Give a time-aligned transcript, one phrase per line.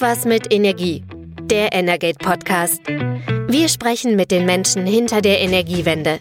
[0.00, 1.02] Irgendwas mit Energie.
[1.42, 2.86] Der Energate Podcast.
[3.48, 6.20] Wir sprechen mit den Menschen hinter der Energiewende.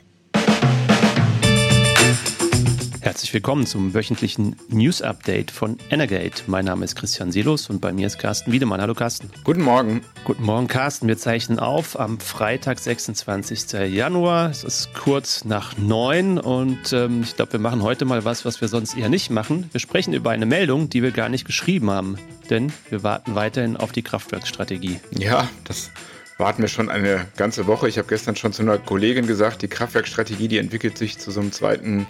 [3.08, 6.44] Herzlich willkommen zum wöchentlichen News Update von Energate.
[6.48, 8.82] Mein Name ist Christian Silos und bei mir ist Carsten Wiedemann.
[8.82, 9.30] Hallo Carsten.
[9.46, 10.02] Guten Morgen.
[10.26, 11.08] Guten Morgen, Carsten.
[11.08, 13.72] Wir zeichnen auf am Freitag, 26.
[13.94, 14.50] Januar.
[14.50, 18.60] Es ist kurz nach neun und ähm, ich glaube, wir machen heute mal was, was
[18.60, 19.70] wir sonst eher nicht machen.
[19.72, 22.18] Wir sprechen über eine Meldung, die wir gar nicht geschrieben haben,
[22.50, 25.00] denn wir warten weiterhin auf die Kraftwerksstrategie.
[25.18, 25.92] Ja, das
[26.38, 27.88] warten wir schon eine ganze Woche.
[27.88, 31.40] Ich habe gestern schon zu einer Kollegin gesagt, die Kraftwerkstrategie, die entwickelt sich zu so
[31.40, 32.06] einem zweiten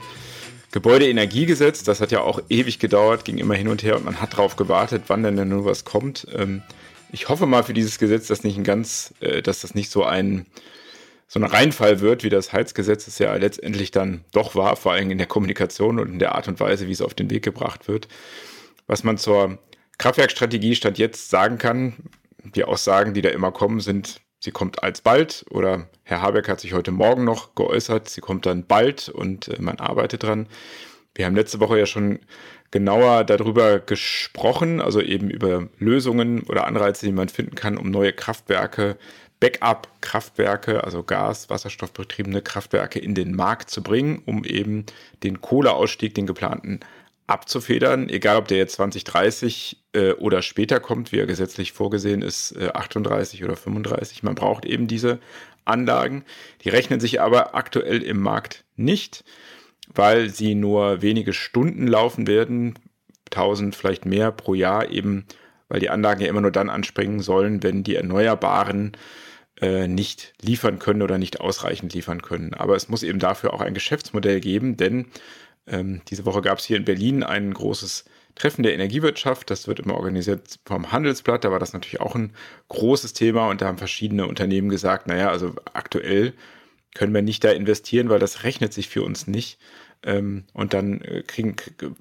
[0.78, 4.34] Gebäudeenergiegesetz, das hat ja auch ewig gedauert, ging immer hin und her und man hat
[4.34, 6.28] darauf gewartet, wann denn denn nur was kommt.
[6.36, 6.62] Ähm,
[7.12, 10.04] ich hoffe mal für dieses Gesetz, dass nicht ein ganz, äh, dass das nicht so
[10.04, 10.46] ein
[11.28, 15.10] so ein Reinfall wird, wie das Heizgesetz es ja letztendlich dann doch war, vor allem
[15.10, 17.88] in der Kommunikation und in der Art und Weise, wie es auf den Weg gebracht
[17.88, 18.08] wird.
[18.86, 19.58] Was man zur
[19.98, 21.96] Kraftwerkstrategie stand jetzt sagen kann,
[22.56, 26.74] die Aussagen, die da immer kommen, sind sie kommt alsbald oder Herr Habeck hat sich
[26.74, 30.48] heute Morgen noch geäußert, sie kommt dann bald und äh, man arbeitet dran.
[31.16, 32.20] Wir haben letzte Woche ja schon
[32.70, 38.14] genauer darüber gesprochen, also eben über Lösungen oder Anreize, die man finden kann, um neue
[38.14, 38.98] Kraftwerke,
[39.40, 44.86] Backup-Kraftwerke, also Gas-, Wasserstoffbetriebene Kraftwerke in den Markt zu bringen, um eben
[45.24, 46.80] den Kohleausstieg, den geplanten
[47.28, 52.54] abzufedern, egal ob der jetzt 2030 äh, oder später kommt, wie er gesetzlich vorgesehen ist,
[52.54, 54.24] äh, 38 oder 35.
[54.24, 55.20] Man braucht eben diese
[55.66, 56.24] Anlagen.
[56.64, 59.26] Die rechnen sich aber aktuell im Markt nicht,
[59.94, 62.80] weil sie nur wenige Stunden laufen werden,
[63.26, 65.26] 1000 vielleicht mehr pro Jahr eben,
[65.68, 68.94] weil die Anlagen ja immer nur dann anspringen sollen, wenn die Erneuerbaren
[69.60, 72.54] äh, nicht liefern können oder nicht ausreichend liefern können.
[72.54, 75.08] Aber es muss eben dafür auch ein Geschäftsmodell geben, denn
[75.68, 79.50] ähm, diese Woche gab es hier in Berlin ein großes Treffen der Energiewirtschaft.
[79.50, 81.44] Das wird immer organisiert vom Handelsblatt.
[81.44, 82.34] Da war das natürlich auch ein
[82.70, 86.34] großes Thema und da haben verschiedene Unternehmen gesagt, naja, also aktuell
[86.94, 89.60] können wir nicht da investieren, weil das rechnet sich für uns nicht.
[90.04, 91.56] Ähm, und dann äh, kriegen,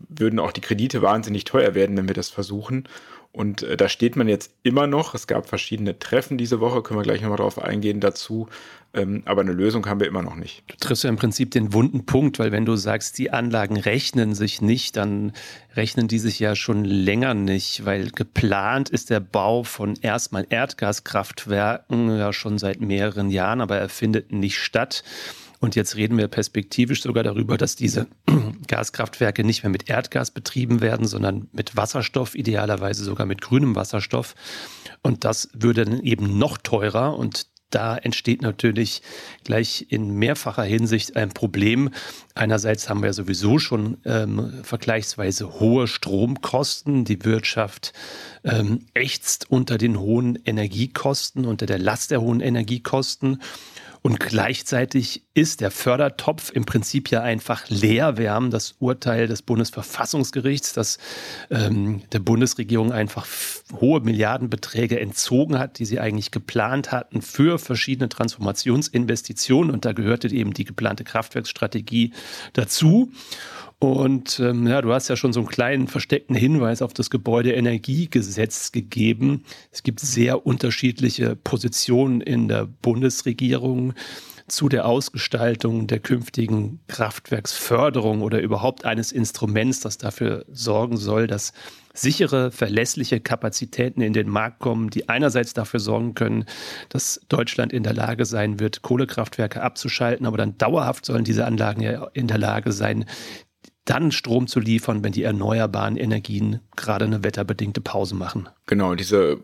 [0.08, 2.88] würden auch die Kredite wahnsinnig teuer werden, wenn wir das versuchen.
[3.36, 5.12] Und äh, da steht man jetzt immer noch.
[5.14, 8.48] Es gab verschiedene Treffen diese Woche, können wir gleich nochmal drauf eingehen dazu.
[8.94, 10.64] Ähm, aber eine Lösung haben wir immer noch nicht.
[10.68, 14.34] Du triffst ja im Prinzip den wunden Punkt, weil wenn du sagst, die Anlagen rechnen
[14.34, 15.34] sich nicht, dann
[15.74, 22.16] rechnen die sich ja schon länger nicht, weil geplant ist der Bau von erstmal Erdgaskraftwerken
[22.16, 25.04] ja schon seit mehreren Jahren, aber er findet nicht statt.
[25.66, 28.06] Und jetzt reden wir perspektivisch sogar darüber, dass diese
[28.68, 34.36] Gaskraftwerke nicht mehr mit Erdgas betrieben werden, sondern mit Wasserstoff, idealerweise sogar mit grünem Wasserstoff.
[35.02, 39.02] Und das würde dann eben noch teurer und da entsteht natürlich
[39.42, 41.90] gleich in mehrfacher Hinsicht ein Problem.
[42.36, 47.04] Einerseits haben wir sowieso schon ähm, vergleichsweise hohe Stromkosten.
[47.04, 47.92] Die Wirtschaft
[48.44, 53.42] ähm, ächzt unter den hohen Energiekosten, unter der Last der hohen Energiekosten.
[54.06, 58.16] Und gleichzeitig ist der Fördertopf im Prinzip ja einfach leer.
[58.16, 60.98] Wir haben das Urteil des Bundesverfassungsgerichts, das
[61.50, 63.26] ähm, der Bundesregierung einfach
[63.80, 69.72] hohe Milliardenbeträge entzogen hat, die sie eigentlich geplant hatten für verschiedene Transformationsinvestitionen.
[69.72, 72.12] Und da gehörte eben die geplante Kraftwerksstrategie
[72.52, 73.10] dazu.
[73.78, 78.72] Und ähm, ja, du hast ja schon so einen kleinen versteckten Hinweis auf das Gebäudeenergiegesetz
[78.72, 79.44] gegeben.
[79.70, 83.92] Es gibt sehr unterschiedliche Positionen in der Bundesregierung
[84.48, 91.52] zu der Ausgestaltung der künftigen Kraftwerksförderung oder überhaupt eines Instruments, das dafür sorgen soll, dass
[91.92, 96.44] sichere, verlässliche Kapazitäten in den Markt kommen, die einerseits dafür sorgen können,
[96.90, 101.80] dass Deutschland in der Lage sein wird, Kohlekraftwerke abzuschalten, aber dann dauerhaft sollen diese Anlagen
[101.80, 103.06] ja in der Lage sein,
[103.86, 108.48] dann Strom zu liefern, wenn die erneuerbaren Energien gerade eine wetterbedingte Pause machen.
[108.66, 109.38] Genau, diese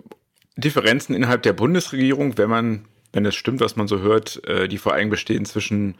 [0.56, 4.78] Differenzen innerhalb der Bundesregierung, wenn man, wenn es stimmt, was man so hört, äh, die
[4.78, 5.94] vor allem bestehen zwischen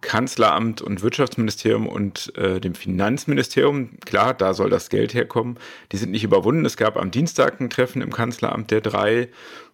[0.00, 3.98] Kanzleramt und Wirtschaftsministerium und äh, dem Finanzministerium.
[4.04, 5.58] Klar, da soll das Geld herkommen.
[5.92, 6.64] Die sind nicht überwunden.
[6.64, 9.28] Es gab am Dienstag ein Treffen im Kanzleramt der drei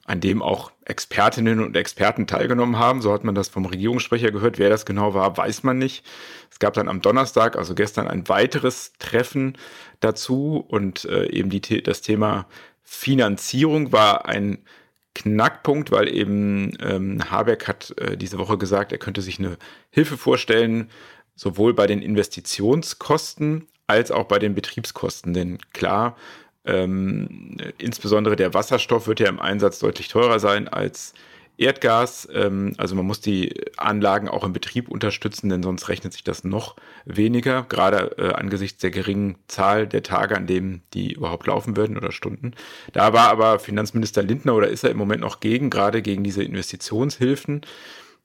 [0.07, 3.03] an dem auch Expertinnen und Experten teilgenommen haben.
[3.03, 4.59] So hat man das vom Regierungssprecher gehört.
[4.59, 6.05] Wer das genau war, weiß man nicht.
[6.51, 9.59] Es gab dann am Donnerstag, also gestern, ein weiteres Treffen
[9.99, 12.47] dazu und äh, eben die, das Thema
[12.85, 14.59] Finanzierung war ein
[15.17, 19.57] Knackpunkt, weil eben ähm, Habeck hat äh, diese Woche gesagt, er könnte sich eine
[19.91, 20.91] Hilfe vorstellen,
[21.35, 25.33] sowohl bei den Investitionskosten als auch bei den Betriebskosten.
[25.33, 26.17] Denn klar,
[26.67, 31.15] ähm, insbesondere der Wasserstoff wird ja im Einsatz deutlich teurer sein als
[31.59, 32.29] Erdgas.
[32.33, 36.45] Ähm, also man muss die Anlagen auch im Betrieb unterstützen, denn sonst rechnet sich das
[36.45, 41.77] noch weniger, gerade äh, angesichts der geringen Zahl der Tage, an denen die überhaupt laufen
[41.77, 42.53] würden oder Stunden.
[42.93, 46.43] Da war aber Finanzminister Lindner oder ist er im Moment noch gegen, gerade gegen diese
[46.43, 47.63] Investitionshilfen.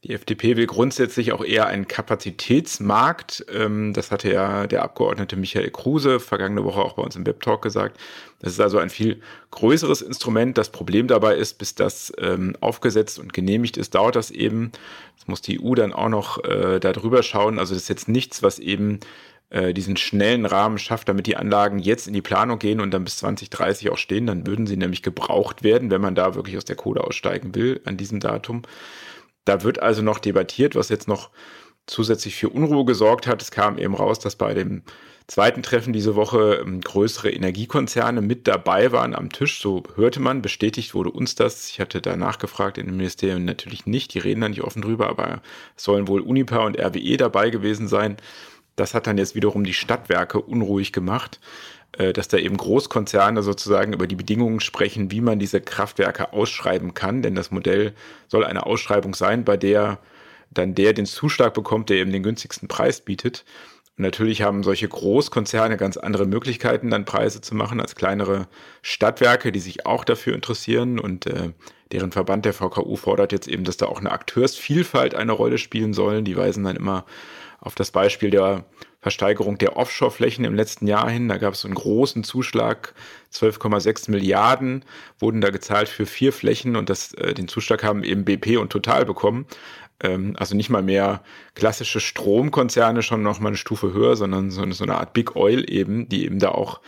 [0.04, 3.46] Die FDP will grundsätzlich auch eher einen Kapazitätsmarkt.
[3.54, 7.62] Ähm, das hatte ja der Abgeordnete Michael Kruse vergangene Woche auch bei uns im Webtalk
[7.62, 8.00] gesagt.
[8.40, 9.22] Das ist also ein viel
[9.52, 10.58] größeres Instrument.
[10.58, 14.72] Das Problem dabei ist, bis das ähm, aufgesetzt und genehmigt ist, dauert das eben.
[15.18, 17.60] Das muss die EU dann auch noch äh, darüber schauen.
[17.60, 19.02] Also das ist jetzt nichts, was eben
[19.52, 23.04] äh, diesen schnellen Rahmen schafft, damit die Anlagen jetzt in die Planung gehen und dann
[23.04, 24.26] bis 2030 auch stehen.
[24.26, 27.82] Dann würden sie nämlich gebraucht werden, wenn man da wirklich aus der Kohle aussteigen will
[27.86, 28.64] an diesem Datum.
[29.46, 31.32] Da wird also noch debattiert, was jetzt noch
[31.88, 33.42] zusätzlich für Unruhe gesorgt hat.
[33.42, 34.84] Es kam eben raus, dass bei dem
[35.28, 39.62] zweiten Treffen diese Woche ähm, größere Energiekonzerne mit dabei waren am Tisch.
[39.62, 41.70] So hörte man, bestätigt wurde uns das.
[41.70, 44.14] Ich hatte da nachgefragt in den Ministerien natürlich nicht.
[44.14, 45.42] Die reden da nicht offen drüber, aber
[45.76, 48.18] es sollen wohl Unipa und RWE dabei gewesen sein.
[48.76, 51.40] Das hat dann jetzt wiederum die Stadtwerke unruhig gemacht.
[51.98, 56.94] Äh, dass da eben Großkonzerne sozusagen über die Bedingungen sprechen, wie man diese Kraftwerke ausschreiben
[56.94, 57.22] kann.
[57.22, 57.94] Denn das Modell
[58.28, 60.00] soll eine Ausschreibung sein, bei der
[60.52, 63.46] dann der den Zuschlag bekommt, der eben den günstigsten Preis bietet.
[63.98, 68.48] Und natürlich haben solche Großkonzerne ganz andere Möglichkeiten, dann Preise zu machen als kleinere
[68.82, 70.98] Stadtwerke, die sich auch dafür interessieren.
[70.98, 71.52] Und äh,
[71.92, 75.94] deren Verband der VKU fordert jetzt eben, dass da auch eine Akteursvielfalt eine Rolle spielen
[75.94, 76.24] sollen.
[76.24, 77.06] Die weisen dann immer
[77.60, 78.66] auf das Beispiel der
[79.02, 81.28] Versteigerung der Offshore-Flächen im letzten Jahr hin.
[81.28, 82.94] Da gab es einen großen Zuschlag,
[83.34, 84.86] 12,6 Milliarden
[85.20, 88.72] wurden da gezahlt für vier Flächen und das, äh, den Zuschlag haben eben BP und
[88.72, 89.48] Total bekommen.
[90.04, 91.24] Ähm, also nicht mal mehr
[91.56, 95.66] klassische Stromkonzerne, schon noch mal eine Stufe höher, sondern so, so eine Art Big Oil
[95.68, 96.80] eben, die eben da auch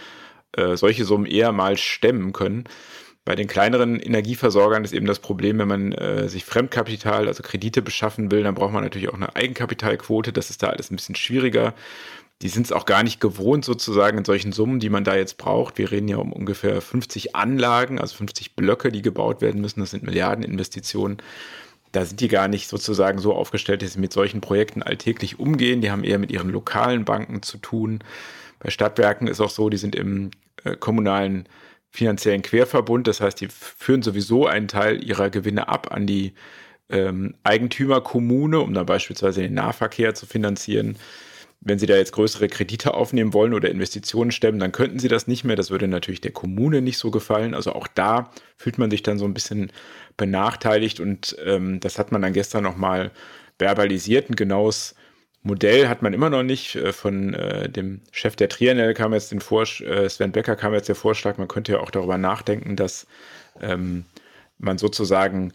[0.55, 2.65] äh, solche Summen eher mal stemmen können.
[3.25, 7.81] Bei den kleineren Energieversorgern ist eben das Problem, wenn man äh, sich Fremdkapital, also Kredite
[7.81, 10.33] beschaffen will, dann braucht man natürlich auch eine Eigenkapitalquote.
[10.33, 11.73] Das ist da alles ein bisschen schwieriger.
[12.41, 15.37] Die sind es auch gar nicht gewohnt, sozusagen in solchen Summen, die man da jetzt
[15.37, 15.77] braucht.
[15.77, 19.79] Wir reden ja um ungefähr 50 Anlagen, also 50 Blöcke, die gebaut werden müssen.
[19.79, 21.17] Das sind Milliardeninvestitionen.
[21.93, 25.79] Da sind die gar nicht sozusagen so aufgestellt, dass sie mit solchen Projekten alltäglich umgehen.
[25.79, 27.99] Die haben eher mit ihren lokalen Banken zu tun.
[28.59, 30.31] Bei Stadtwerken ist auch so, die sind im
[30.65, 31.47] äh, kommunalen
[31.93, 33.07] finanziellen Querverbund.
[33.07, 36.33] Das heißt, die führen sowieso einen Teil ihrer Gewinne ab an die
[36.89, 40.97] ähm, Eigentümerkommune, um dann beispielsweise den Nahverkehr zu finanzieren.
[41.61, 45.27] Wenn Sie da jetzt größere Kredite aufnehmen wollen oder Investitionen stemmen, dann könnten Sie das
[45.27, 45.55] nicht mehr.
[45.55, 47.53] Das würde natürlich der Kommune nicht so gefallen.
[47.53, 49.71] Also auch da fühlt man sich dann so ein bisschen
[50.17, 53.11] benachteiligt und ähm, das hat man dann gestern nochmal
[53.59, 54.29] verbalisiert.
[54.29, 54.95] Ein genaues
[55.43, 56.75] Modell hat man immer noch nicht.
[56.75, 60.73] Äh, von äh, dem Chef der Triennial kam jetzt den Vorschlag, äh, Sven Becker kam
[60.73, 63.05] jetzt der Vorschlag, man könnte ja auch darüber nachdenken, dass
[63.61, 64.05] ähm,
[64.57, 65.53] man sozusagen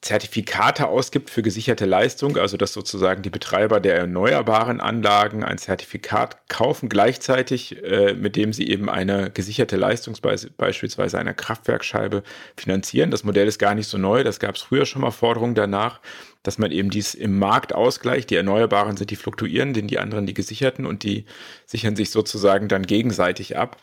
[0.00, 6.48] Zertifikate ausgibt für gesicherte Leistung, also dass sozusagen die Betreiber der erneuerbaren Anlagen ein Zertifikat
[6.48, 10.14] kaufen, gleichzeitig äh, mit dem sie eben eine gesicherte Leistung,
[10.56, 12.22] beispielsweise eine Kraftwerkscheibe,
[12.56, 13.10] finanzieren.
[13.10, 16.00] Das Modell ist gar nicht so neu, das gab es früher schon mal Forderungen danach
[16.44, 18.30] dass man eben dies im Markt ausgleicht.
[18.30, 21.24] Die Erneuerbaren sind die fluktuierenden, die anderen die gesicherten und die
[21.66, 23.80] sichern sich sozusagen dann gegenseitig ab.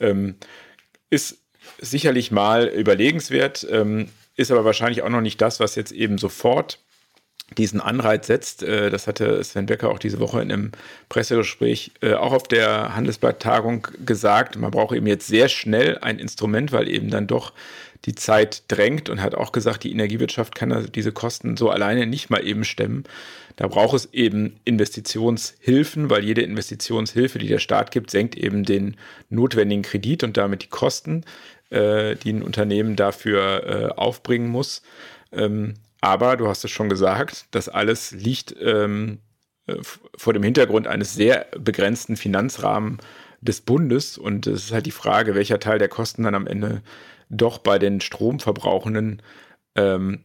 [0.00, 0.36] Ähm,
[1.10, 1.42] ist
[1.80, 6.78] sicherlich mal überlegenswert, ähm, ist aber wahrscheinlich auch noch nicht das, was jetzt eben sofort
[7.56, 8.62] diesen Anreiz setzt.
[8.62, 10.72] Äh, das hatte Sven Becker auch diese Woche in einem
[11.08, 14.56] Pressegespräch äh, auch auf der Handelsblatt-Tagung gesagt.
[14.56, 17.52] Man braucht eben jetzt sehr schnell ein Instrument, weil eben dann doch
[18.06, 22.28] die Zeit drängt und hat auch gesagt, die Energiewirtschaft kann diese Kosten so alleine nicht
[22.28, 23.04] mal eben stemmen.
[23.56, 28.96] Da braucht es eben Investitionshilfen, weil jede Investitionshilfe, die der Staat gibt, senkt eben den
[29.30, 31.24] notwendigen Kredit und damit die Kosten,
[31.74, 34.82] äh, die ein Unternehmen dafür äh, aufbringen muss.
[35.32, 39.18] Ähm, aber du hast es schon gesagt, das alles liegt ähm,
[39.66, 39.76] äh,
[40.16, 43.02] vor dem Hintergrund eines sehr begrenzten Finanzrahmens
[43.40, 44.18] des Bundes.
[44.18, 46.82] Und es ist halt die Frage, welcher Teil der Kosten dann am Ende
[47.30, 49.22] doch bei den Stromverbrauchenden
[49.74, 50.24] ähm,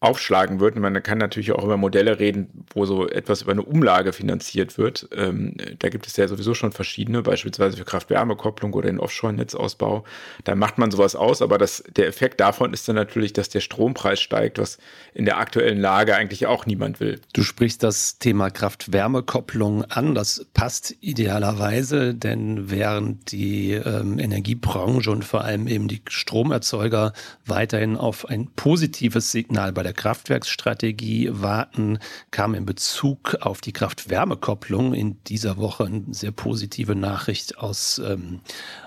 [0.00, 0.76] aufschlagen wird.
[0.76, 5.06] Man kann natürlich auch über Modelle reden, wo so etwas über eine Umlage finanziert wird.
[5.14, 10.04] Ähm, da gibt es ja sowieso schon verschiedene, beispielsweise für Kraft-Wärme-Kopplung oder den Offshore-Netzausbau.
[10.44, 13.60] Da macht man sowas aus, aber das, der Effekt davon ist dann natürlich, dass der
[13.60, 14.78] Strompreis steigt, was
[15.12, 17.20] in der aktuellen Lage eigentlich auch niemand will.
[17.34, 20.14] Du sprichst das Thema Kraft-Wärme-Kopplung an.
[20.14, 27.12] Das passt idealerweise, denn während die ähm, Energiebranche und vor allem eben die Stromerzeuger
[27.44, 31.98] weiterhin auf ein positives Signal bei der der Kraftwerksstrategie warten,
[32.30, 38.40] kam in Bezug auf die Kraft-Wärme-Kopplung in dieser Woche eine sehr positive Nachricht aus, ähm,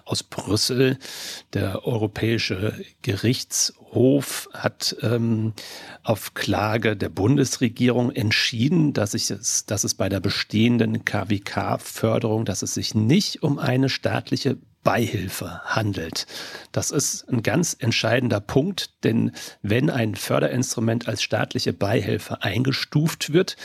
[0.05, 0.97] aus Brüssel.
[1.51, 5.51] Der Europäische Gerichtshof hat ähm,
[6.03, 12.61] auf Klage der Bundesregierung entschieden, dass, ich es, dass es bei der bestehenden KWK-Förderung, dass
[12.61, 16.27] es sich nicht um eine staatliche Beihilfe handelt.
[16.71, 23.55] Das ist ein ganz entscheidender Punkt, denn wenn ein Förderinstrument als staatliche Beihilfe eingestuft wird,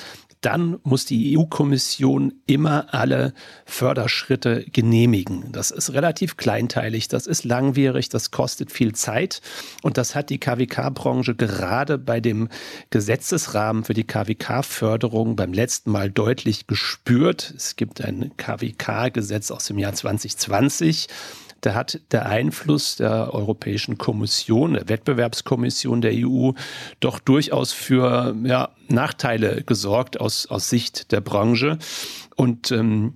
[0.41, 3.35] dann muss die EU-Kommission immer alle
[3.67, 5.51] Förderschritte genehmigen.
[5.53, 9.41] Das ist relativ kleinteilig, das ist langwierig, das kostet viel Zeit
[9.83, 12.49] und das hat die KWK-Branche gerade bei dem
[12.91, 17.53] Gesetzesrahmen für die KWK-Förderung beim letzten Mal deutlich gespürt.
[17.57, 21.09] Es gibt ein KWK-Gesetz aus dem Jahr 2020
[21.61, 26.53] da hat der Einfluss der Europäischen Kommission, der Wettbewerbskommission der EU,
[27.01, 31.79] doch durchaus für ja, Nachteile gesorgt aus, aus Sicht der Branche.
[32.37, 33.15] Und ähm,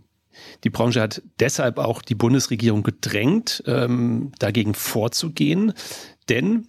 [0.64, 5.72] die Branche hat deshalb auch die Bundesregierung gedrängt, ähm, dagegen vorzugehen.
[6.28, 6.68] Denn,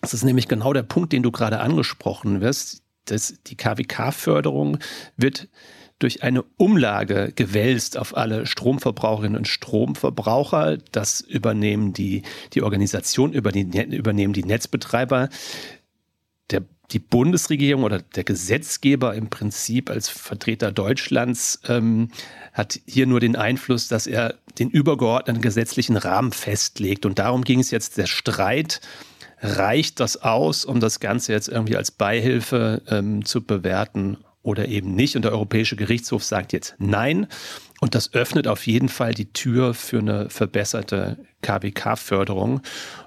[0.00, 4.78] das ist nämlich genau der Punkt, den du gerade angesprochen wirst, dass die KWK-Förderung
[5.16, 5.48] wird
[6.00, 10.78] durch eine Umlage gewälzt auf alle Stromverbraucherinnen und Stromverbraucher.
[10.90, 12.22] Das übernehmen die,
[12.54, 15.28] die Organisation, übernehmen die Netzbetreiber.
[16.50, 22.08] Der, die Bundesregierung oder der Gesetzgeber im Prinzip als Vertreter Deutschlands ähm,
[22.54, 27.04] hat hier nur den Einfluss, dass er den übergeordneten gesetzlichen Rahmen festlegt.
[27.04, 28.80] Und darum ging es jetzt der Streit
[29.42, 34.94] reicht das aus, um das Ganze jetzt irgendwie als Beihilfe ähm, zu bewerten oder eben
[34.94, 35.16] nicht.
[35.16, 37.26] Und der Europäische Gerichtshof sagt jetzt Nein.
[37.80, 42.60] Und das öffnet auf jeden Fall die Tür für eine verbesserte KWK-Förderung.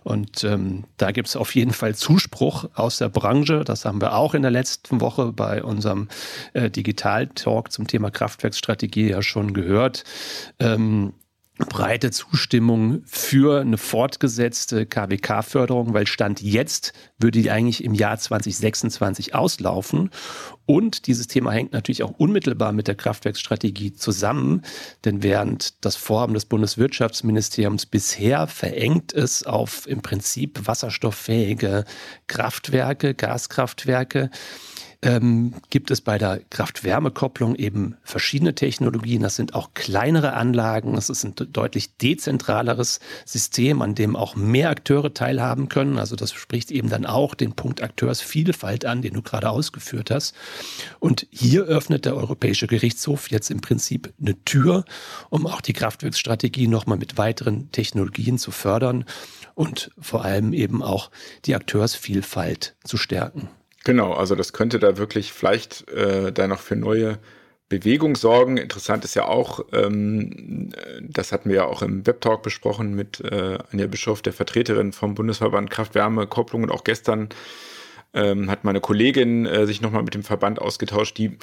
[0.03, 3.63] Und ähm, da gibt es auf jeden Fall Zuspruch aus der Branche.
[3.63, 6.07] Das haben wir auch in der letzten Woche bei unserem
[6.53, 10.03] äh, Digital-Talk zum Thema Kraftwerksstrategie ja schon gehört.
[10.59, 11.13] Ähm,
[11.59, 19.35] breite Zustimmung für eine fortgesetzte KWK-Förderung, weil Stand jetzt würde die eigentlich im Jahr 2026
[19.35, 20.09] auslaufen.
[20.65, 24.63] Und dieses Thema hängt natürlich auch unmittelbar mit der Kraftwerksstrategie zusammen,
[25.05, 31.85] denn während das Vorhaben des Bundeswirtschaftsministeriums bisher verengt ist auf im Prinzip wasserstofffähige
[32.27, 34.31] Kraftwerke, Gaskraftwerke,
[35.03, 39.21] ähm, gibt es bei der Kraft-Wärme-Kopplung eben verschiedene Technologien.
[39.21, 40.93] Das sind auch kleinere Anlagen.
[40.93, 45.99] Das ist ein deutlich dezentraleres System, an dem auch mehr Akteure teilhaben können.
[45.99, 50.35] Also das spricht eben dann auch den Punkt Akteursvielfalt an, den du gerade ausgeführt hast.
[50.99, 54.85] Und hier öffnet der Europäische Gerichtshof jetzt im Prinzip eine Tür,
[55.29, 59.03] um auch die Kraftwerksstrategie nochmal mit weiteren Technologien zu fördern
[59.53, 61.11] und vor allem eben auch
[61.43, 63.49] die Akteursvielfalt zu stärken.
[63.83, 67.19] Genau, also das könnte da wirklich vielleicht äh, da noch für neue
[67.67, 68.57] Bewegung sorgen.
[68.57, 70.69] Interessant ist ja auch, ähm,
[71.01, 75.15] das hatten wir ja auch im Webtalk besprochen mit äh, Anja Bischof, der Vertreterin vom
[75.15, 77.29] Bundesverband Kraft-Wärme, Kopplung und auch gestern
[78.13, 81.37] ähm, hat meine Kollegin äh, sich nochmal mit dem Verband ausgetauscht, die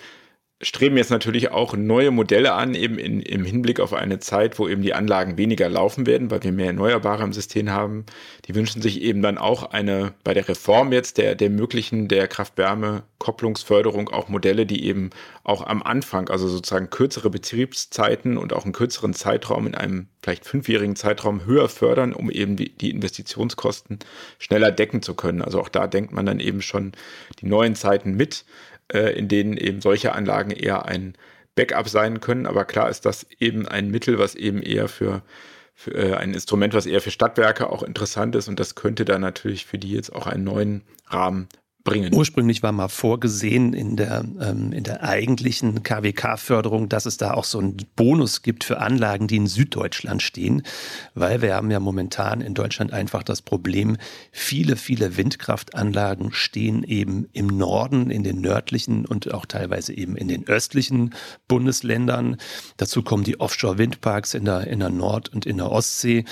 [0.63, 4.69] streben jetzt natürlich auch neue Modelle an, eben in, im Hinblick auf eine Zeit, wo
[4.69, 8.05] eben die Anlagen weniger laufen werden, weil wir mehr Erneuerbare im System haben.
[8.45, 12.29] Die wünschen sich eben dann auch eine, bei der Reform jetzt der, der möglichen, der
[12.29, 15.11] Kraft-Wärme-Kopplungsförderung auch Modelle, die eben
[15.45, 20.45] auch am Anfang, also sozusagen kürzere Betriebszeiten und auch einen kürzeren Zeitraum in einem vielleicht
[20.45, 24.01] fünfjährigen Zeitraum höher fördern, um eben die, die Investitionskosten
[24.39, 25.41] schneller decken zu können.
[25.41, 26.93] Also auch da denkt man dann eben schon
[27.41, 28.45] die neuen Zeiten mit
[28.93, 31.15] äh, in denen eben solche Anlagen eher ein
[31.55, 32.47] Backup sein können.
[32.47, 35.23] Aber klar ist das eben ein Mittel, was eben eher für,
[35.75, 38.49] für äh, ein Instrument, was eher für Stadtwerke auch interessant ist.
[38.49, 41.49] Und das könnte dann natürlich für die jetzt auch einen neuen Rahmen
[41.85, 42.15] bringen.
[42.15, 47.45] Ursprünglich war mal vorgesehen in der, ähm, in der eigentlichen KWK-Förderung, dass es da auch
[47.45, 50.63] so einen Bonus gibt für Anlagen, die in Süddeutschland stehen,
[51.15, 53.97] weil wir haben ja momentan in Deutschland einfach das Problem,
[54.33, 60.29] viele, viele Windkraftanlagen stehen eben im Norden, in den nördlichen und auch teilweise eben in
[60.29, 61.15] den östlichen
[61.49, 62.37] Bundesländern.
[62.77, 66.25] Dazu kommen die Offshore-Windparks in der, in der Nord- und in der Ostsee.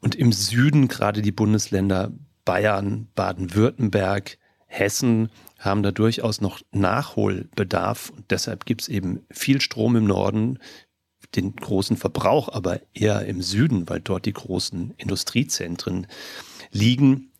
[0.00, 2.12] Und im Süden gerade die Bundesländer
[2.44, 4.38] Bayern, Baden-Württemberg,
[4.78, 10.58] Hessen haben da durchaus noch Nachholbedarf und deshalb gibt es eben viel Strom im Norden,
[11.34, 16.06] den großen Verbrauch aber eher im Süden, weil dort die großen Industriezentren
[16.70, 17.32] liegen.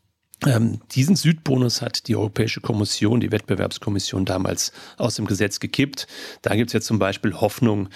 [0.44, 6.06] Ähm, diesen Südbonus hat die Europäische Kommission, die Wettbewerbskommission damals aus dem Gesetz gekippt.
[6.42, 7.88] Da gibt es jetzt zum Beispiel Hoffnung,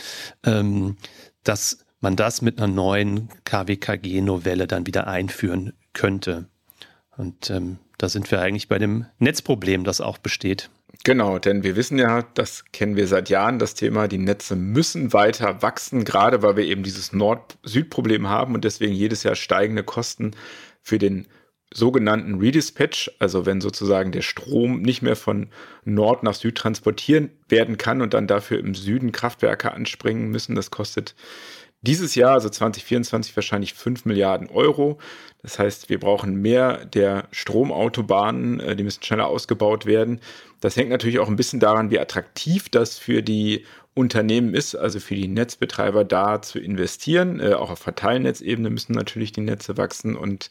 [0.44, 0.96] ähm,
[1.44, 6.48] dass man das mit einer neuen KWKG-Novelle dann wieder einführen könnte.
[7.16, 10.70] Und ähm, da sind wir eigentlich bei dem Netzproblem, das auch besteht.
[11.04, 15.12] Genau, denn wir wissen ja, das kennen wir seit Jahren, das Thema, die Netze müssen
[15.12, 20.32] weiter wachsen, gerade weil wir eben dieses Nord-Süd-Problem haben und deswegen jedes Jahr steigende Kosten
[20.80, 21.26] für den
[21.72, 25.48] sogenannten Redispatch, also wenn sozusagen der Strom nicht mehr von
[25.84, 30.70] Nord nach Süd transportieren werden kann und dann dafür im Süden Kraftwerke anspringen müssen, das
[30.70, 31.14] kostet
[31.82, 34.98] dieses Jahr, also 2024, wahrscheinlich 5 Milliarden Euro.
[35.42, 40.20] Das heißt, wir brauchen mehr der Stromautobahnen, äh, die müssen schneller ausgebaut werden.
[40.60, 45.00] Das hängt natürlich auch ein bisschen daran, wie attraktiv das für die Unternehmen ist, also
[45.00, 47.40] für die Netzbetreiber da zu investieren.
[47.40, 50.50] Äh, auch auf Verteilnetzebene müssen natürlich die Netze wachsen und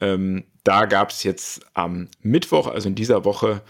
[0.00, 3.62] ähm, da gab es jetzt am Mittwoch, also in dieser Woche,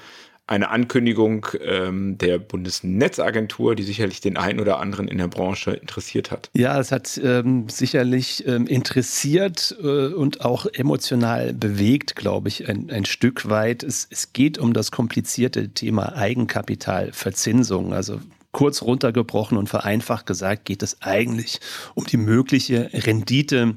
[0.47, 6.31] eine Ankündigung ähm, der Bundesnetzagentur, die sicherlich den einen oder anderen in der Branche interessiert
[6.31, 6.51] hat.
[6.55, 12.91] Ja, es hat ähm, sicherlich ähm, interessiert äh, und auch emotional bewegt, glaube ich, ein,
[12.91, 13.83] ein Stück weit.
[13.83, 17.93] Es, es geht um das komplizierte Thema Eigenkapitalverzinsung.
[17.93, 18.21] Also
[18.53, 21.61] kurz runtergebrochen und vereinfacht gesagt geht es eigentlich
[21.95, 23.75] um die mögliche Rendite,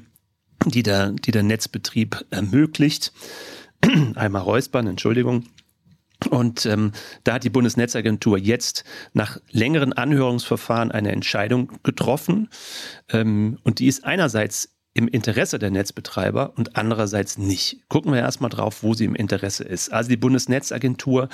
[0.66, 3.12] die der, die der Netzbetrieb ermöglicht.
[4.14, 5.44] Einmal räuspern, Entschuldigung.
[6.26, 6.92] Und ähm,
[7.24, 12.48] da hat die Bundesnetzagentur jetzt nach längeren Anhörungsverfahren eine Entscheidung getroffen.
[13.10, 17.88] Ähm, und die ist einerseits im Interesse der Netzbetreiber und andererseits nicht.
[17.88, 19.92] Gucken wir erstmal drauf, wo sie im Interesse ist.
[19.92, 21.28] Also die Bundesnetzagentur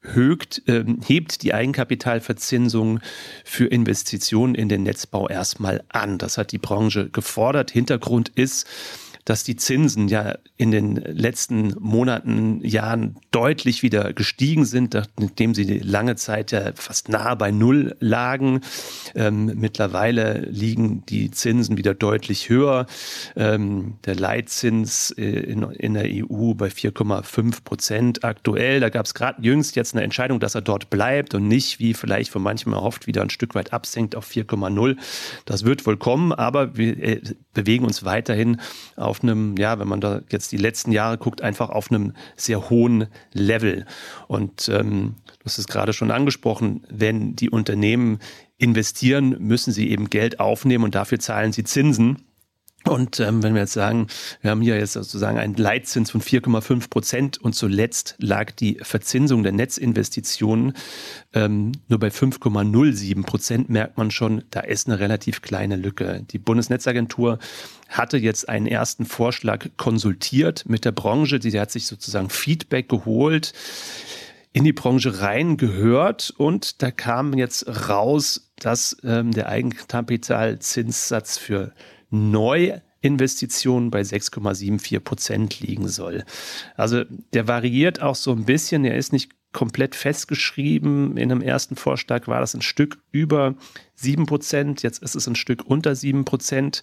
[0.00, 3.00] högt, äh, hebt die Eigenkapitalverzinsung
[3.44, 6.18] für Investitionen in den Netzbau erstmal an.
[6.18, 7.72] Das hat die Branche gefordert.
[7.72, 8.68] Hintergrund ist,
[9.24, 15.78] dass die Zinsen ja in den letzten Monaten, Jahren deutlich wieder gestiegen sind, nachdem sie
[15.78, 18.60] lange Zeit ja fast nahe bei Null lagen.
[19.14, 22.86] Ähm, mittlerweile liegen die Zinsen wieder deutlich höher.
[23.36, 28.80] Ähm, der Leitzins äh, in, in der EU bei 4,5 Prozent aktuell.
[28.80, 31.94] Da gab es gerade jüngst jetzt eine Entscheidung, dass er dort bleibt und nicht, wie
[31.94, 34.96] vielleicht von manchem erhofft, wieder ein Stück weit absenkt auf 4,0.
[35.44, 37.20] Das wird wohl kommen, aber wir äh,
[37.54, 38.60] bewegen uns weiterhin
[38.96, 42.14] auf auf einem, ja, wenn man da jetzt die letzten Jahre guckt, einfach auf einem
[42.34, 43.84] sehr hohen Level.
[44.26, 48.20] Und ähm, du hast es gerade schon angesprochen, wenn die Unternehmen
[48.56, 52.22] investieren, müssen sie eben Geld aufnehmen und dafür zahlen sie Zinsen.
[52.84, 54.08] Und ähm, wenn wir jetzt sagen,
[54.40, 59.42] wir haben hier jetzt sozusagen einen Leitzins von 4,5 Prozent und zuletzt lag die Verzinsung
[59.42, 60.72] der Netzinvestitionen
[61.32, 66.24] ähm, nur bei 5,07 Prozent, merkt man schon, da ist eine relativ kleine Lücke.
[66.30, 67.38] Die Bundesnetzagentur
[67.88, 73.52] hatte jetzt einen ersten Vorschlag konsultiert mit der Branche, die hat sich sozusagen Feedback geholt
[74.52, 81.72] in die Branche reingehört und da kam jetzt raus, dass ähm, der Eigenkapitalzinssatz für
[82.12, 86.24] Neuinvestitionen bei 6,74 Prozent liegen soll.
[86.76, 91.16] Also der variiert auch so ein bisschen, er ist nicht komplett festgeschrieben.
[91.16, 93.54] In einem ersten Vorschlag war das ein Stück über
[93.96, 96.82] 7 Prozent, jetzt ist es ein Stück unter 7 Prozent.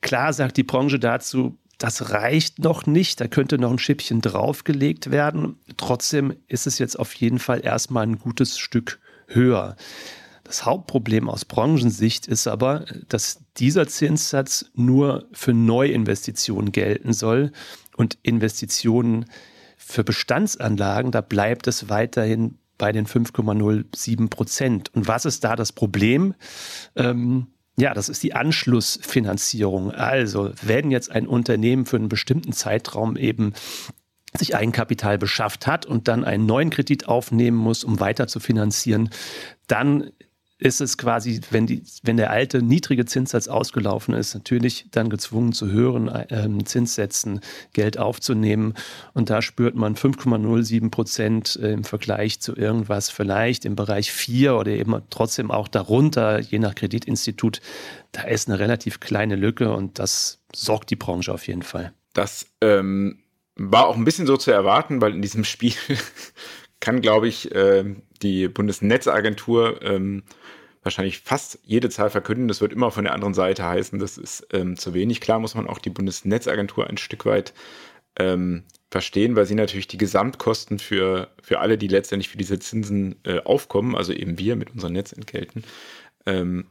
[0.00, 5.10] Klar sagt die Branche dazu, das reicht noch nicht, da könnte noch ein Schippchen draufgelegt
[5.10, 5.56] werden.
[5.78, 9.76] Trotzdem ist es jetzt auf jeden Fall erstmal ein gutes Stück höher.
[10.50, 17.52] Das Hauptproblem aus Branchensicht ist aber, dass dieser Zinssatz nur für Neuinvestitionen gelten soll
[17.96, 19.26] und Investitionen
[19.76, 24.92] für Bestandsanlagen, da bleibt es weiterhin bei den 5,07 Prozent.
[24.92, 26.34] Und was ist da das Problem?
[26.96, 29.92] Ähm, ja, das ist die Anschlussfinanzierung.
[29.92, 33.52] Also, wenn jetzt ein Unternehmen für einen bestimmten Zeitraum eben
[34.36, 39.10] sich Eigenkapital beschafft hat und dann einen neuen Kredit aufnehmen muss, um weiter zu finanzieren,
[39.68, 40.10] dann
[40.60, 45.52] ist es quasi, wenn, die, wenn der alte niedrige Zinssatz ausgelaufen ist, natürlich dann gezwungen
[45.52, 47.40] zu höheren ähm, Zinssätzen
[47.72, 48.74] Geld aufzunehmen.
[49.14, 54.54] Und da spürt man 5,07 Prozent äh, im Vergleich zu irgendwas vielleicht im Bereich 4
[54.54, 57.60] oder eben trotzdem auch darunter, je nach Kreditinstitut.
[58.12, 61.92] Da ist eine relativ kleine Lücke und das sorgt die Branche auf jeden Fall.
[62.12, 63.20] Das ähm,
[63.56, 65.72] war auch ein bisschen so zu erwarten, weil in diesem Spiel
[66.80, 70.22] kann, glaube ich, äh, die Bundesnetzagentur ähm,
[70.82, 72.48] wahrscheinlich fast jede Zahl verkünden.
[72.48, 75.20] Das wird immer von der anderen Seite heißen, das ist ähm, zu wenig.
[75.20, 77.52] Klar muss man auch die Bundesnetzagentur ein Stück weit
[78.18, 83.16] ähm, verstehen, weil sie natürlich die Gesamtkosten für, für alle, die letztendlich für diese Zinsen
[83.24, 85.64] äh, aufkommen, also eben wir mit unseren Netzentgelten,
[86.26, 86.66] ähm,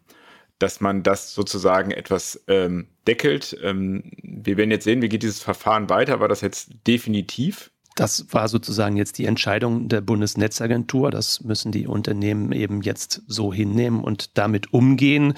[0.57, 3.57] dass man das sozusagen etwas ähm, deckelt.
[3.63, 6.19] Ähm, wir werden jetzt sehen, wie geht dieses Verfahren weiter.
[6.19, 11.12] War das jetzt definitiv das war sozusagen jetzt die Entscheidung der Bundesnetzagentur.
[11.12, 15.33] Das müssen die Unternehmen eben jetzt so hinnehmen und damit umgehen.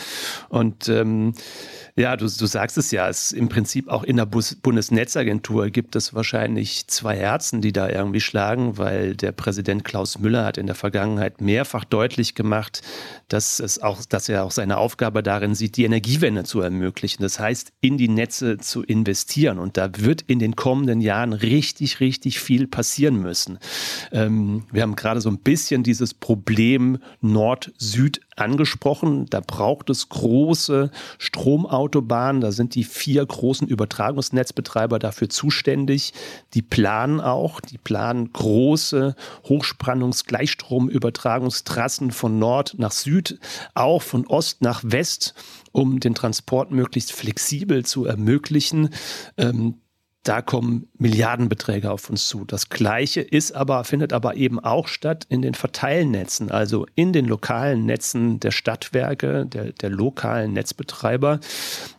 [0.49, 1.33] Und ähm,
[1.95, 5.95] ja, du, du sagst es ja, es im Prinzip auch in der Bus Bundesnetzagentur gibt
[5.95, 10.67] es wahrscheinlich zwei Herzen, die da irgendwie schlagen, weil der Präsident Klaus Müller hat in
[10.67, 12.81] der Vergangenheit mehrfach deutlich gemacht,
[13.27, 17.23] dass es auch, dass er auch seine Aufgabe darin sieht, die Energiewende zu ermöglichen.
[17.23, 19.57] Das heißt, in die Netze zu investieren.
[19.57, 23.57] Und da wird in den kommenden Jahren richtig, richtig viel passieren müssen.
[24.11, 29.25] Ähm, wir haben gerade so ein bisschen dieses Problem Nord-Süd angesprochen.
[29.29, 32.41] Da braucht es große Stromautobahnen.
[32.41, 36.13] Da sind die vier großen Übertragungsnetzbetreiber dafür zuständig.
[36.53, 39.15] Die planen auch, die planen große
[39.47, 43.39] Hochspannungs-Gleichstromübertragungstrassen von Nord nach Süd,
[43.73, 45.33] auch von Ost nach West,
[45.71, 48.89] um den Transport möglichst flexibel zu ermöglichen.
[49.37, 49.75] Ähm,
[50.23, 52.45] da kommen Milliardenbeträge auf uns zu.
[52.45, 57.25] Das Gleiche ist aber, findet aber eben auch statt in den Verteilnetzen, also in den
[57.25, 61.39] lokalen Netzen der Stadtwerke, der, der lokalen Netzbetreiber,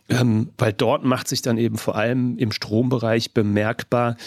[0.09, 4.17] ähm, weil dort macht sich dann eben vor allem im Strombereich bemerkbar,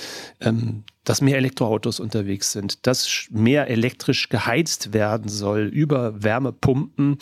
[0.41, 7.19] ähm, dass mehr Elektroautos unterwegs sind, dass mehr elektrisch geheizt werden soll über Wärmepumpen.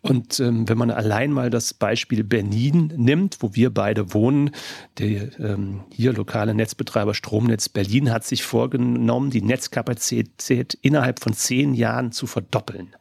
[0.00, 4.52] Und ähm, wenn man allein mal das Beispiel Berlin nimmt, wo wir beide wohnen,
[4.98, 11.74] der ähm, hier lokale Netzbetreiber Stromnetz Berlin hat sich vorgenommen, die Netzkapazität innerhalb von zehn
[11.74, 12.94] Jahren zu verdoppeln.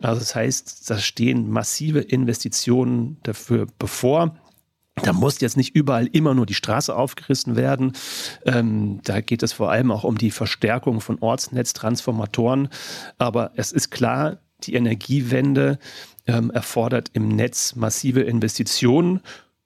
[0.00, 4.36] Also das heißt, da stehen massive Investitionen dafür bevor.
[5.02, 7.92] Da muss jetzt nicht überall immer nur die Straße aufgerissen werden.
[8.44, 12.68] Ähm, da geht es vor allem auch um die Verstärkung von Ortsnetztransformatoren.
[13.18, 15.78] Aber es ist klar, die Energiewende
[16.26, 19.20] ähm, erfordert im Netz massive Investitionen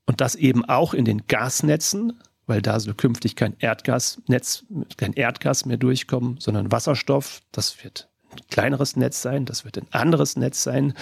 [0.06, 4.64] und das eben auch in den Gasnetzen, weil da soll künftig kein Erdgasnetz,
[4.96, 7.40] kein Erdgas mehr durchkommen, sondern Wasserstoff.
[7.50, 8.08] Das wird
[8.50, 10.94] kleineres Netz sein, das wird ein anderes Netz sein.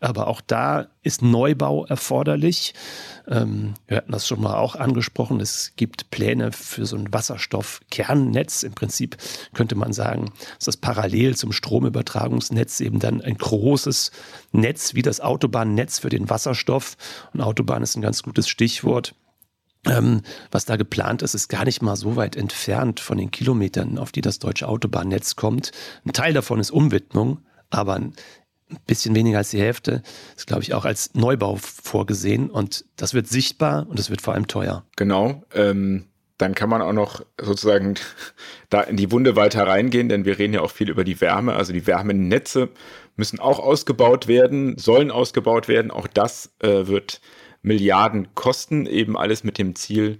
[0.00, 2.74] Aber auch da ist Neubau erforderlich.
[3.26, 5.40] Ähm, wir hatten das schon mal auch angesprochen.
[5.40, 8.62] Es gibt Pläne für so ein Wasserstoffkernnetz.
[8.62, 9.16] Im Prinzip
[9.54, 14.10] könnte man sagen, dass das parallel zum Stromübertragungsnetz eben dann ein großes
[14.52, 16.96] Netz wie das Autobahnnetz für den Wasserstoff.
[17.32, 19.14] Und Autobahn ist ein ganz gutes Stichwort
[19.88, 23.98] ähm, was da geplant ist, ist gar nicht mal so weit entfernt von den Kilometern,
[23.98, 25.72] auf die das deutsche Autobahnnetz kommt.
[26.04, 27.38] Ein Teil davon ist Umwidmung,
[27.70, 28.14] aber ein
[28.86, 30.02] bisschen weniger als die Hälfte
[30.36, 32.50] ist, glaube ich, auch als Neubau vorgesehen.
[32.50, 34.84] Und das wird sichtbar und es wird vor allem teuer.
[34.96, 35.42] Genau.
[35.54, 36.04] Ähm,
[36.36, 37.94] dann kann man auch noch sozusagen
[38.70, 41.54] da in die Wunde weiter reingehen, denn wir reden ja auch viel über die Wärme.
[41.54, 42.68] Also die Wärmenetze
[43.16, 45.90] müssen auch ausgebaut werden, sollen ausgebaut werden.
[45.90, 47.20] Auch das äh, wird
[47.62, 50.18] Milliarden kosten, eben alles mit dem Ziel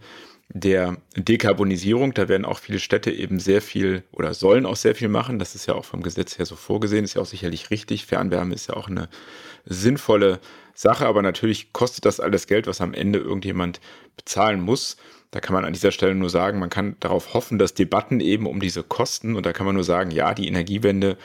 [0.49, 2.15] der Dekarbonisierung.
[2.15, 5.39] Da werden auch viele Städte eben sehr viel oder sollen auch sehr viel machen.
[5.39, 8.07] Das ist ja auch vom Gesetz her so vorgesehen, ist ja auch sicherlich richtig.
[8.07, 9.09] Fernwärme ist ja auch eine
[9.65, 10.41] sinnvolle
[10.75, 13.81] Sache, aber natürlich kostet das alles Geld, was am Ende irgendjemand
[14.17, 14.97] bezahlen muss.
[15.31, 18.47] Da kann man an dieser Stelle nur sagen, man kann darauf hoffen, dass Debatten eben
[18.47, 21.19] um diese Kosten und da kann man nur sagen, ja, die Energiewende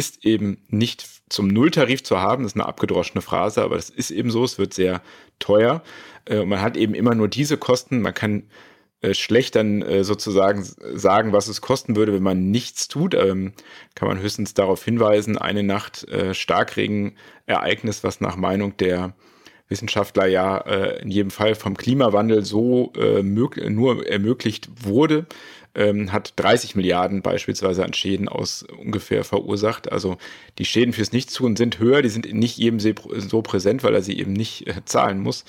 [0.00, 4.10] ist eben nicht zum Nulltarif zu haben, das ist eine abgedroschene Phrase, aber das ist
[4.10, 5.02] eben so, es wird sehr
[5.38, 5.82] teuer.
[6.24, 8.44] Äh, man hat eben immer nur diese Kosten, man kann
[9.02, 13.14] äh, schlecht dann äh, sozusagen sagen, was es kosten würde, wenn man nichts tut.
[13.14, 13.52] Ähm,
[13.94, 19.12] kann man höchstens darauf hinweisen, eine Nacht Starkregenereignis, was nach Meinung der
[19.68, 20.58] Wissenschaftler ja
[21.02, 25.26] in jedem Fall vom Klimawandel so nur ermöglicht wurde,
[25.74, 29.90] ähm, hat 30 Milliarden beispielsweise an Schäden aus ungefähr verursacht.
[29.90, 30.16] Also
[30.58, 34.18] die Schäden fürs Nichtstun sind höher, die sind nicht jedem so präsent, weil er sie
[34.18, 35.44] eben nicht äh, zahlen muss.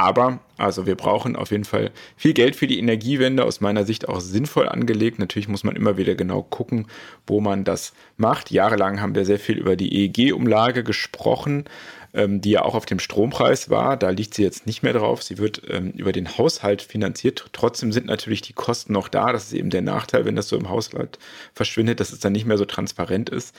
[0.00, 4.08] Aber, also wir brauchen auf jeden Fall viel Geld für die Energiewende, aus meiner Sicht
[4.08, 5.18] auch sinnvoll angelegt.
[5.18, 6.86] Natürlich muss man immer wieder genau gucken,
[7.26, 8.50] wo man das macht.
[8.50, 11.64] Jahrelang haben wir sehr viel über die EEG-Umlage gesprochen
[12.12, 13.96] ähm, die ja auch auf dem Strompreis war.
[13.96, 15.22] Da liegt sie jetzt nicht mehr drauf.
[15.22, 17.46] Sie wird ähm, über den Haushalt finanziert.
[17.52, 19.32] Trotzdem sind natürlich die Kosten noch da.
[19.32, 21.18] Das ist eben der Nachteil, wenn das so im Haushalt
[21.54, 23.54] verschwindet, dass es dann nicht mehr so transparent ist.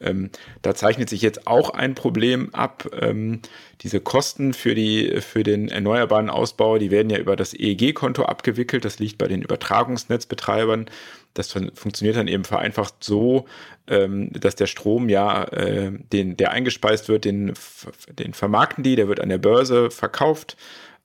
[0.00, 0.30] Ähm,
[0.62, 2.90] da zeichnet sich jetzt auch ein Problem ab.
[3.80, 5.83] Diese Kosten für, die, für den erneuerbaren
[6.30, 8.84] Ausbau, die werden ja über das EEG-Konto abgewickelt.
[8.84, 10.86] Das liegt bei den Übertragungsnetzbetreibern.
[11.34, 13.46] Das funktioniert dann eben vereinfacht so,
[13.88, 17.54] ähm, dass der Strom ja, äh, den, der eingespeist wird, den,
[18.18, 20.56] den vermarkten die, der wird an der Börse verkauft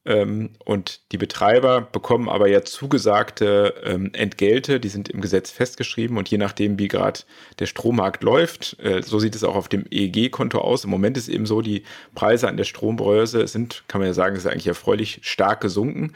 [0.06, 6.18] ähm, und die Betreiber bekommen aber ja zugesagte ähm, Entgelte, die sind im Gesetz festgeschrieben
[6.18, 7.22] und je nachdem, wie gerade
[7.60, 10.86] der Strommarkt läuft, äh, so sieht es auch auf dem EEG-Konto aus.
[10.86, 11.84] Im Moment ist eben so, die
[12.16, 16.14] Preise an der Strombörse sind, kann man ja sagen, ist eigentlich erfreulich stark gesunken.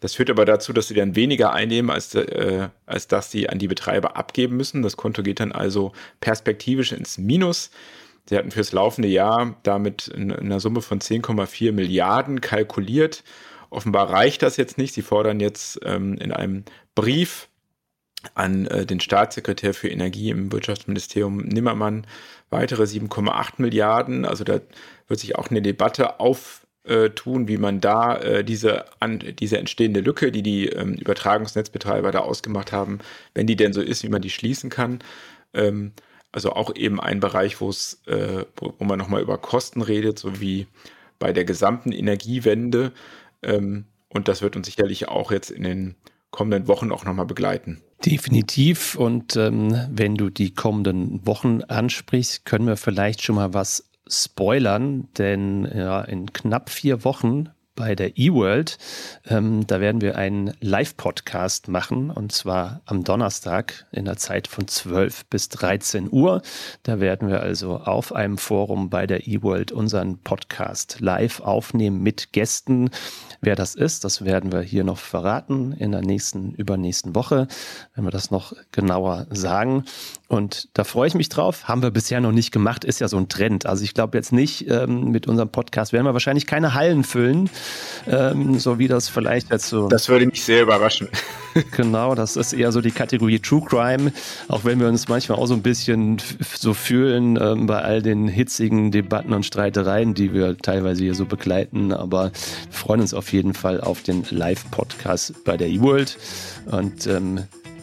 [0.00, 3.58] Das führt aber dazu, dass sie dann weniger einnehmen, als, äh, als dass sie an
[3.58, 4.82] die Betreiber abgeben müssen.
[4.82, 7.70] Das Konto geht dann also perspektivisch ins Minus.
[8.28, 13.24] Sie hatten fürs laufende Jahr damit in, in einer Summe von 10,4 Milliarden kalkuliert.
[13.70, 14.94] Offenbar reicht das jetzt nicht.
[14.94, 17.48] Sie fordern jetzt ähm, in einem Brief
[18.34, 22.06] an äh, den Staatssekretär für Energie im Wirtschaftsministerium Nimmermann
[22.50, 24.24] weitere 7,8 Milliarden.
[24.24, 24.60] Also da
[25.08, 30.00] wird sich auch eine Debatte auf äh, wie man da äh, diese, an, diese entstehende
[30.00, 32.98] Lücke, die die ähm, Übertragungsnetzbetreiber da ausgemacht haben,
[33.34, 34.98] wenn die denn so ist, wie man die schließen kann.
[35.54, 35.92] Ähm,
[36.32, 40.18] also auch eben ein Bereich, wo es, äh, wo, wo man nochmal über Kosten redet,
[40.18, 40.66] so wie
[41.18, 42.92] bei der gesamten Energiewende.
[43.42, 45.94] Ähm, und das wird uns sicherlich auch jetzt in den
[46.30, 47.82] kommenden Wochen auch nochmal begleiten.
[48.04, 48.96] Definitiv.
[48.96, 55.08] Und ähm, wenn du die kommenden Wochen ansprichst, können wir vielleicht schon mal was spoilern,
[55.18, 58.78] denn ja, in knapp vier Wochen bei der eWorld.
[59.26, 64.68] Ähm, da werden wir einen Live-Podcast machen und zwar am Donnerstag in der Zeit von
[64.68, 66.42] 12 bis 13 Uhr.
[66.82, 72.32] Da werden wir also auf einem Forum bei der eWorld unseren Podcast live aufnehmen mit
[72.32, 72.90] Gästen.
[73.40, 77.48] Wer das ist, das werden wir hier noch verraten in der nächsten, übernächsten Woche,
[77.94, 79.84] wenn wir das noch genauer sagen.
[80.32, 81.68] Und da freue ich mich drauf.
[81.68, 83.66] Haben wir bisher noch nicht gemacht, ist ja so ein Trend.
[83.66, 87.50] Also ich glaube jetzt nicht, ähm, mit unserem Podcast werden wir wahrscheinlich keine Hallen füllen,
[88.08, 89.88] ähm, so wie das vielleicht jetzt so.
[89.88, 91.08] Das würde mich sehr überraschen.
[91.76, 94.10] Genau, das ist eher so die Kategorie True Crime,
[94.48, 98.26] auch wenn wir uns manchmal auch so ein bisschen so fühlen ähm, bei all den
[98.26, 101.92] hitzigen Debatten und Streitereien, die wir teilweise hier so begleiten.
[101.92, 102.32] Aber wir
[102.70, 106.16] freuen uns auf jeden Fall auf den Live-Podcast bei der eWorld.
[106.70, 107.40] Und ähm,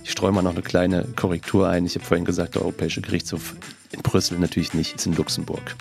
[0.09, 1.85] ich streue mal noch eine kleine Korrektur ein.
[1.85, 3.53] Ich habe vorhin gesagt, der Europäische Gerichtshof
[3.91, 5.75] in Brüssel natürlich nicht, ist in Luxemburg.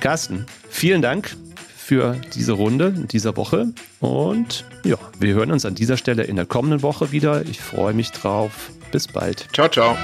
[0.00, 1.36] Carsten, vielen Dank
[1.76, 3.74] für diese Runde in dieser Woche.
[4.00, 7.42] Und ja, wir hören uns an dieser Stelle in der kommenden Woche wieder.
[7.42, 8.70] Ich freue mich drauf.
[8.90, 9.44] Bis bald.
[9.52, 9.98] Ciao, ciao.